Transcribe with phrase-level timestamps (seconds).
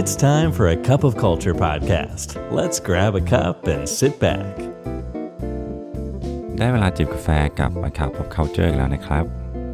[0.00, 2.28] It's time for a cup of culture podcast.
[2.58, 4.54] Let's grab a cup and sit back.
[6.58, 7.28] ได้เวลาจิบกาแฟ
[7.60, 9.24] กับ a cup of culture แล้วนะครับ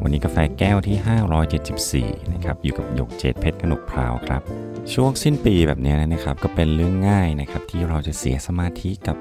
[0.01, 0.97] วันนี้กาแฟแก้วที่
[2.19, 4.41] 574 นะครับ อยู่กับหยกเจดเพชรกนกพราวครับ
[4.93, 9.17] ช่วงสิ้นปีแบบนี้นะครับ ก็เป็นเรื่องง่ายนะครับ ที่เราจะเสียสมาธิกับ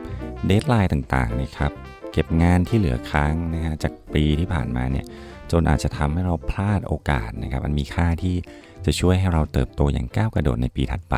[0.46, 1.73] เดทไลน์ต่างๆนะครับ
[2.12, 5.07] เก็บงานที่เหลือค้างนะฮะจากปีที่ผ่านมาเนี่ย
[5.53, 8.37] จนอาจจะทำให้เราพลาดโอกาสนะครับ มันมีค่าที่
[8.84, 11.15] จะช่วยให้เราเติบโตอย่างก้าวกระโดดในปีถัดไป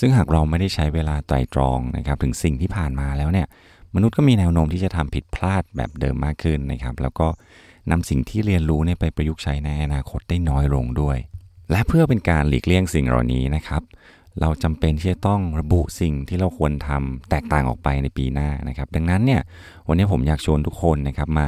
[0.00, 3.46] ซึ่งหากเราไม่ได้ใช้เวลาไตรตรองนะครับ ถึงสิ่งที่ผ่านมาแล้วเนี่ย
[3.94, 7.28] มนุษย์ก็มีแนวโน้มที่จะทำผิดพลาดแบบเดิมมากขึ้นนะครับ แล้วก็
[7.90, 11.18] นำสิ่งที่เรียนรู้เนี่ยไปประยุกต์ใช้ในอนาคตได้น้อยลงด้วย
[11.70, 13.82] และเพื่อเป็นการหลีกเลี่ยงสิ่งเหล่านี้นะครับ
[14.40, 19.40] เราจำเป็นที่จะต้องระบุสิ่งที่เราควรทำแตกต่างออกไปในปีหน้านะครับ ดังนั้นเนี่ย
[19.88, 21.46] วันนี้ผมอยากชวนทุกคนนะครับมา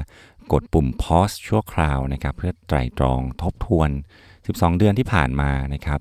[0.53, 3.91] กดปุ่ม pause ชั่วคราวนะครับ เพื่อไตรตรองทบทวน
[4.35, 6.01] 12 เดือนที่ผ่านมานะครับ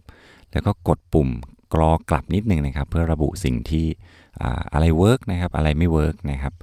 [0.52, 1.30] แล้วก็กดปุ่ม
[1.73, 3.85] กรอกลับนิดนึงนะครับ เพื่อระบุสิ่งที่
[4.74, 6.54] อะไร work นะครับ อะไรไม่ work นะครับ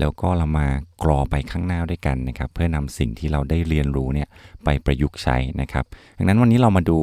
[0.00, 0.68] แล้วก็เรามา
[1.02, 4.28] กรอไปข้างหน้าด้วยกันนะครับ เพื่อนำสิ่งที่เราได้เรียนรู้เนี่ย
[4.64, 5.84] ไปประยุกต์ใช้นะครับ
[6.18, 6.98] ดังนั้นวันนี้เรามาดู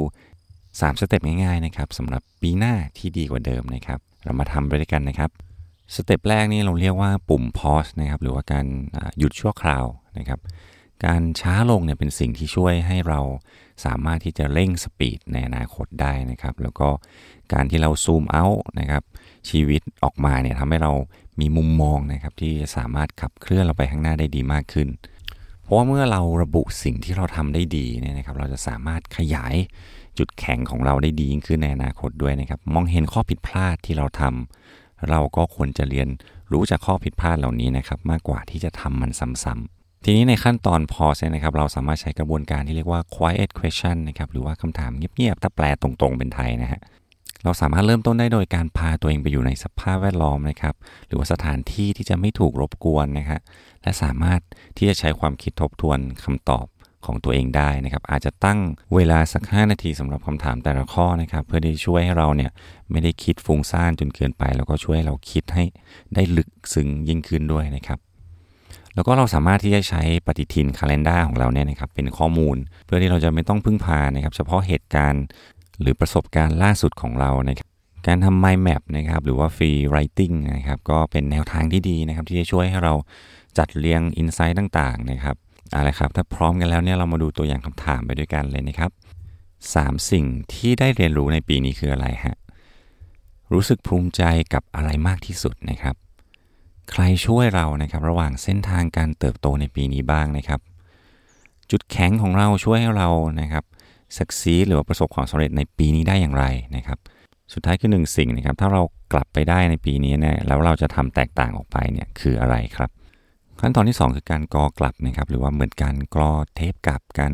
[0.50, 5.30] 3 step ง่ายๆนะครับสำหรับปีหน้าที่ดีกว่าเดิมนะครับ เรามาทำไปด้วยกันนะครับ
[5.96, 8.66] step แรกนี่เราเรียกว่าปุ่ม pause นะครับ หรือว่าการ
[9.18, 9.86] หยุดชั่วคราว
[10.20, 10.40] นะครับ
[11.06, 13.20] การช้าลงเนี่ยเป็นสิ่งที่ช่วยให้เรา
[13.86, 16.88] สามารถที่จะเร่งสปีดในอนาคตได้นะครับ แล้วก็
[17.54, 19.04] การที่เราซูมเอาท์นะครับ
[19.50, 20.92] ชีวิตออกมาเนี่ยทำให้เรา
[21.40, 24.88] มีมุมมองนะครับที่สามารถขับเคลื่อนเราไปข้างหน้าได้ดีมากขึ้น
[25.64, 29.56] เพราะว่าเมื่อเราระบุสิ่งที่เราทำได้ดีเนี่ยนะครับ เราจะสามารถขยาย
[30.18, 36.08] จุดแข็งของเราได้ดียิ่งขึ้นในอนาคตด้วยนะครับ มองเห็นข้อผิดพลาดที่เราทำเราก็ควรจะเรียน
[36.52, 39.12] รู้จากข้อผิดพลาดเหล่านี้นะครับ มากกว่าที่จะทำมัน
[39.44, 46.82] ซ้ำๆ ทีนี้ในขั้นตอน pause นะครับเราสามารถใช้กระบวนการที่เรียกว่า quiet question นะครับหรือว่าคำถามเงียบๆ ถ้าแปลตรงๆ เป็นไทยนะฮะ
[47.44, 50.76] เราสามารถเริ่มต้นได้โดยการพาตัวเองไปอยู่ในสภาพแวดล้อมนะครับ
[51.08, 53.42] หรือว่าสถานที่ที่จะไม่ถูกรบกวนนะครับ
[53.84, 54.40] และสามารถ
[54.78, 56.66] ที่จะใช้ความคิดทบทวนคำตอบ
[57.06, 58.60] ของตัวเองได้นะครับ อาจจะตั้ง
[58.96, 62.52] เวลาสัก 5 นาทีสำหรับคำถามแต่ละข้อนะครับ เพื่อที่ช่วยให้เราเนี่ย
[62.92, 65.64] ไม่ได้คิดฟุ้งซ่านจนเกินไป แล้วก็ช่วยให้เราคิดให้
[66.16, 68.00] ได้ลึกซึ้งยิ่งขึ้นด้วยนะครับ
[69.00, 75.24] แล้วก็เราสามารถที่จะใช้ปฏิทินคาล endar ของเราเนี่ยนะครับเป็นข้อมูล เพื่อที่เราจะไม่ต้องพึ่งพานะครับเฉพาะเหตุการณ์
[75.82, 77.68] หรือประสบการณ์ล่าสุดของเรานะครับ
[78.08, 82.94] การทำ mind map นะครับหรือว่า free writing นะครับก็เป็นแนวทางที่ดีนะครับที่จะช่วยให้เรา
[83.58, 85.36] จัดเรียง insight ต่างๆนะครับ
[85.74, 88.92] อาละครับถ้าพร้อมกันแล้วเนี่ยเรามาดูตัวอย่างคำถามไปด้วยกันเลยนะครับ
[89.50, 92.38] 3 สิ่งที่ได้เรียนรู้ในปีนี้คืออะไรฮะ
[93.54, 94.24] รู้สึกภูมิใจ
[94.54, 95.96] กับอะไรมากที่สุดนะครับ
[96.92, 100.60] ใครช่วยเรานะครับระหว่างเส้นทางการเติบโตในปีนี้บ้างนะครับ
[101.72, 103.10] จุดแข็งของเราช่วยให้เรา
[103.42, 103.64] นะครับ
[104.18, 106.46] สักซีหรือว่าประสบความสำเร็จในปีนี้ได้อย่างไร
[106.76, 106.98] นะครับ
[107.54, 108.82] สุดท้ายคือหนึ่งสิ่งนะครับถ้าเรา
[109.14, 112.90] กลับไปได้ในปีนี้นี่ยแล้วเราจะทำแตกต่างออกไปเนี่ยคืออะไรครับ
[113.62, 117.34] ขั้นตอนที่ 2 คือการกรอกลับนะครับหรือว่าเหมือนการกรอเทปกลับการ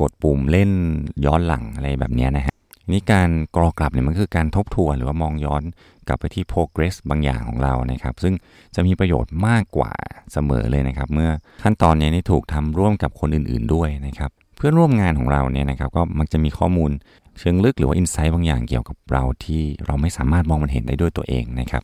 [0.00, 0.70] กดปุ่มเล่น
[1.26, 2.51] ย้อนหลังอะไรแบบนี้นะฮะ
[2.90, 5.62] นี่การกรอกลับเนี่ยมันคือการทบทวนหรือว่ามองย้อน
[6.08, 8.34] กลับไปที่ progress บางอย่างของเรานะครับ ซึ่ง
[8.74, 9.92] จะมีประโยชน์มากกว่า
[10.32, 11.30] เสมอเลยนะครับ เมื่อ
[11.64, 16.90] ขั้นตอนนี้นี่ถูกทำร่วมกับคนอื่นๆด้วยนะครับ เพื่อนร่วมงานของเราเนี่ยนะครับ ก็มักจะมีข้อมูล
[17.38, 21.82] เชิงลึกหรือว่าอินไซต์บางอย่างเกี่ยวกับเราที่เราไม่สามารถมองมันเห็นได้ด้วยตัวเองนะครับ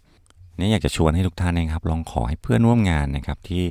[0.58, 3.64] นี่อยากจะชวนให้ทุกท่านนะครับ ลองขอให้เพื่อนร่วมงานนะครับที่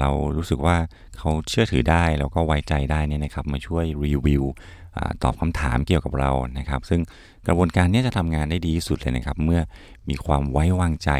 [0.00, 0.76] เรารู้สึกว่า
[1.18, 4.44] เขาเชื่อถือได้แล้วก็ไว้ใจได้นี่นะครับ มาช่วยรีวิว
[5.22, 7.00] ตอบคำถามเกี่ยวกับเรานะครับ ซึ่ง
[7.46, 9.60] กระบวนการนี้จะทำงานได้ดีที่สุดเลยนะครับ เมื่อ
[10.08, 11.10] มีความไว้วางใจ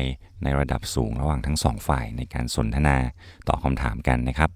[0.43, 2.97] ในระดับสูงระหว่างทั้งสองฝ่ายในการสนทนา
[3.49, 4.51] ตอบคาถามกันนะครับ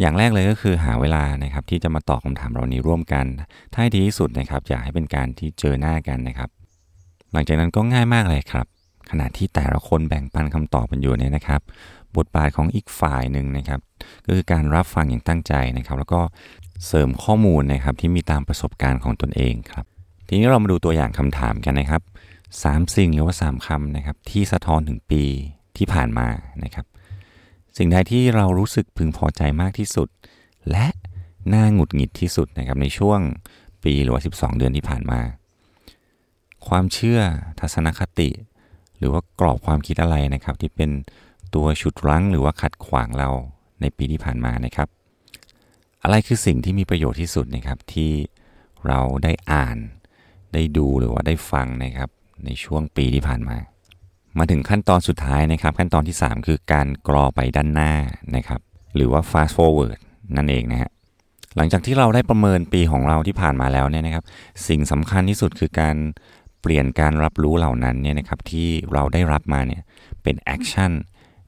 [0.00, 3.26] อย่างแรกเลยก็คือหาเวลานะครับที่จะมาตอบคาถามเหล่านี้ร่วมกัน
[3.74, 6.50] ถ้าดีที่สุดนะครับอยากให้เป็นการที่เจอหน้ากันนะครับ
[7.32, 8.66] หลังจากนั้นก็ง่ายมากเลยครับ
[9.10, 11.60] ขณะที่แต่ละคนแบ่งปันคำตอบกันอยู่เนี่ยนะครับ
[12.16, 13.80] บทบาทของอีกฝ่ายหนึ่งนะครับ
[14.26, 16.20] ก็คือการรับฟังอย่างตั้งใจนะครับ แล้วก็
[16.86, 19.84] เสริมข้อมูลนะครับที่มีตามประสบการณ์ของตนเองครับ
[20.26, 22.02] ทีนี้เรามาดูตัวอย่างคำถามกันนะครับ
[22.48, 25.22] 3 สิ่งหรือว่า 3คำนะครับที่สะท้อนถึงปี
[25.76, 26.28] ที่ผ่านมา
[26.64, 26.86] นะครับ
[27.76, 30.08] สิ่งใดที่เรารู้สึกพึงพอใจมากที่สุด
[30.70, 30.86] และ
[31.52, 33.20] น่าหงุดหงิดที่สุดนะครับในช่วง
[33.84, 35.20] ปีหรือว่า 12 เดือนที่ผ่านมา
[36.68, 37.20] ความเชื่อ
[37.60, 38.30] ทัศนคติ
[38.98, 40.90] หรือว่ากรอบความคิดอะไรนะครับ ที่เป็น
[41.54, 43.30] ตัวฉุดรั้งหรือว่าขัดขวางเรา
[43.80, 44.88] ในปีที่ผ่านมานะครับ
[46.02, 48.12] อะไรคือสิ่งที่มีประโยชน์ที่สุดนะครับที่
[48.86, 49.76] เราได้อ่าน
[50.54, 52.08] ได้ดูหรือว่าได้ฟังนะครับ
[52.44, 53.56] ในช่วงปีที่ผ่านมา
[54.38, 57.92] มาถึงขั้นตอนสุดท้ายนะครับ ขั้นตอนที่ 3 คือการกรอไปด้านหน้า
[58.36, 58.60] นะครับ
[58.96, 59.92] หรือว่า fast forward
[60.36, 60.90] นั่นเองนะฮะ
[61.56, 64.24] หลังจากที่เราได้ประเมินปีของเราที่ผ่านมาแล้วเนี่ยนะครับ
[64.68, 65.96] สิ่งสำคัญที่สุดคือการ
[66.62, 69.82] เปลี่ยนการรับรู้เหล่านั้นเนี่ยนะครับที่เราได้รับมาเนี่ย
[70.22, 70.92] เป็น action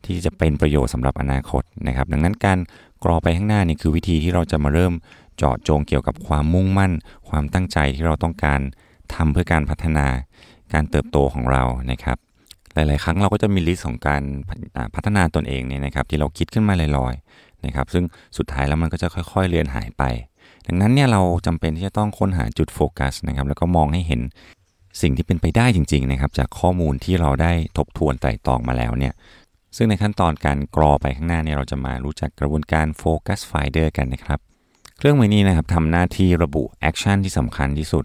[0.07, 2.59] ที่จะเป็นประโยชน์สำหรับอนาคตนะครับดังนั้นการ
[3.05, 4.93] กรอไปข้างหน้านี่คือวิธีที่เราจะมาเริ่ม
[5.37, 6.93] เจาะจงเกี่ยวกับความมุ่งมั่น
[7.29, 8.61] ความตั้งใจที่เราต้องการ
[9.15, 10.07] ทำเพื่อการพัฒนา
[10.73, 12.19] การเติบโตของเรานะครับ
[12.75, 14.23] หลาย ๆ ครั้งเราก็จะมี list ของการ
[14.95, 18.05] พัฒนาตนเองเนี่ยนะครับ ที่เราคิดขึ้นมาลอยๆนะครับ ซึ่ง
[18.39, 20.03] สุดท้ายแล้วมันก็จะค่อย ๆ เลือนหายไป
[20.67, 24.21] ดังนั้นเนี่ยเราจำเป็นที่จะต้องค้นหาจุดโฟกัสนะครับ แล้วก็มองให้เห็น
[25.03, 29.13] สิ่งที่เป็นไปได้จริง ๆ นะครับ จากข้อมูลที่เราได้ทบทวนไตร่ตรองมาแล้วเนี่ย
[29.77, 34.39] ซึ่งในขั้นตอนการกรอไปข้างหน้าเนี่ยเราจะมารู้จักกระบวนการ Focus Finder กันนะครับ
[34.99, 38.05] เครื่องมือนี้นะครับทำหน้าที่ระบุ action ที่สำคัญที่สุด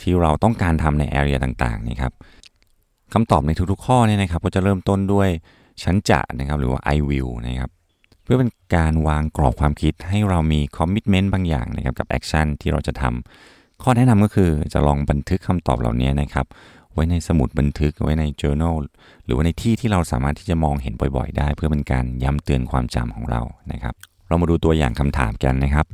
[0.00, 2.12] ที่เราต้องการทำใน area ต่างๆนี่ครับ
[3.12, 5.28] คำตอบในทุกๆข้อเนี่ยนะครับก็จะเริ่มต้นด้วย
[5.82, 7.70] ฉันจะนะครับหรือว่า I will นะครับ
[8.22, 16.46] เพื่อเป็นการวางกรอบความคิดให้เรามี commitment บางอย่างนะครับกับ action ที่เราจะทำข้อแนะนำก็คือจะลองบันทึกคำตอบเหล่านี้นะครับ
[16.96, 18.76] ไว้ในสมุดบันทึกไว้ใน journal
[19.24, 23.94] หรือว่าในที่ที่เราสามารถที่จะมองเห็นบ่อยๆ ได้ เพื่อเป็นการย้ำเตือนความจำของเรานะครับ
[24.28, 25.86] เรามาดูตัวอย่างคำถามกันนะครับ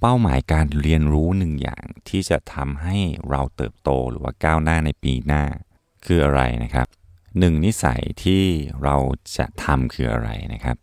[0.00, 2.98] เป้าหมายการเรียนรู้หนึ่งอย่างที่จะทำให้
[3.30, 5.44] เราเติบโตหรือว่าก้าวหน้าในปีหน้า
[6.06, 6.86] คืออะไรนะครับ
[7.38, 8.42] หนึ่งนิสัยที่
[8.82, 8.96] เรา
[9.36, 10.76] จะทำคืออะไรนะครับ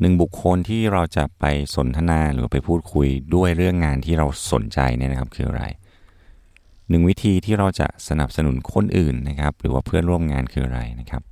[0.00, 1.44] หนึ่งบุคคลที่เราจะไป
[1.76, 5.64] สนทนาหรือไปพูดคุยด้วยเรื่องงานที่เราสนใจเนี่ยนะครับคืออะไร
[6.90, 11.22] หนึ่งวิธีที่เราจะสนับสนุนคนอื่นนะครับ หรือว่าเพื่อนร่วมงานคืออะไรนะครับ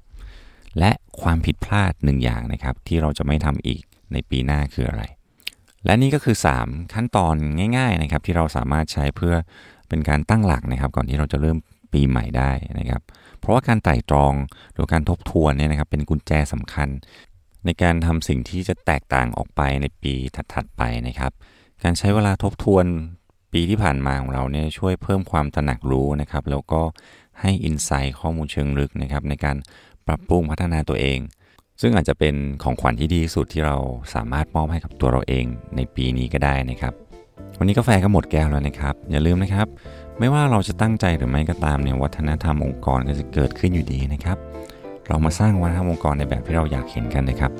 [0.78, 0.90] และ
[1.20, 3.82] ความผิดพลาดหนึ่งอย่างนะครับ ที่เราจะไม่ทำอีก
[4.12, 5.02] ในปีหน้าคืออะไร
[5.84, 7.34] และนี่ก็คือ 3 ขั้นตอน
[7.76, 9.34] ง่าย ๆนะครับ ที่เราสามารถใช้เพื่อ
[9.88, 11.58] เป็นการตั้งหลักนะครับ ก่อนที่เราจะเริ่ม
[11.92, 13.02] ปีใหม่ได้นะครับ
[13.38, 14.34] เพราะว่าการไต่ตรอง
[14.72, 16.88] หรือการทบทวนเนี่ยนะครับ เป็นกุญแจสำคัญ
[17.64, 20.14] ในการทำสิ่งที่จะแตกต่างออกไปในปี
[20.54, 21.32] ถัดๆไปนะครับ
[21.82, 22.86] การใช้เวลาทบทวน
[23.52, 26.82] ปีที่ผ่านมาของเราเนี่ยช่วยเพิ่มความตระหนักรู้นะครับ แล้วก็
[27.40, 29.56] ให้อินไซต์ข้อมูลเชิงลึกนะครับ ในการ
[30.06, 31.18] ปรับปรุงพัฒนาตัวเอง
[31.80, 33.76] ซึ่งอาจจะเป็นของขวัญที่ดีสุดที่เรา
[34.14, 35.44] สามารถมอบให้กับตัวเราเอง
[35.76, 36.92] ในปีนี้ก็ได้นะครับ
[37.58, 39.66] วันนี้กาแฟก็หมดแก้วแล้วนะครับ อย่าลืมนะครับ
[40.18, 44.38] ไม่ว่าเราจะตั้งใจหรือไม่ก็ตามเนี่ยวัฒนธรรมองค์กรก็จะเกิดขึ้นอยู่ดีนะครับ
[45.08, 47.52] เรามาสร้างวัฒนธรรมองค์กรในแบบที่เราอยากเห็นกันนะครับ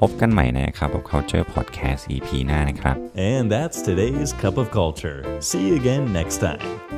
[0.00, 2.96] พบกันใหม่นะครับกับ Culture Podcast EP หน้านะครับ
[3.32, 5.18] And that's today's Cup of Culture.
[5.48, 6.97] See you again next time.